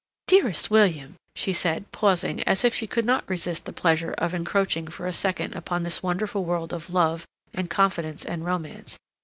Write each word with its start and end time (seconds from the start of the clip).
"Dearest 0.25 0.71
William," 0.71 1.15
she 1.35 1.53
said, 1.53 1.91
pausing, 1.91 2.41
as 2.45 2.65
if 2.65 2.73
she 2.73 2.87
could 2.87 3.05
not 3.05 3.29
resist 3.29 3.65
the 3.65 3.71
pleasure 3.71 4.13
of 4.17 4.33
encroaching 4.33 4.87
for 4.87 5.05
a 5.05 5.13
second 5.13 5.53
upon 5.53 5.83
this 5.83 6.01
wonderful 6.01 6.43
world 6.43 6.73
of 6.73 6.91
love 6.91 7.27
and 7.53 7.69
confidence 7.69 8.25
and 8.25 8.43
romance. 8.43 8.97